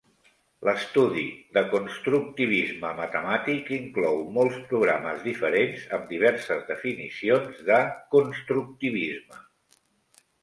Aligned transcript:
L'estudi 0.67 1.23
de 1.57 1.61
constructivisme 1.73 2.93
matemàtic 2.99 3.69
inclou 3.75 4.23
molts 4.37 4.57
programes 4.71 5.21
diferents 5.27 5.83
amb 5.99 6.09
diverses 6.15 6.65
definicions 6.71 7.61
de 7.71 7.77
"constructivisme". 8.15 9.43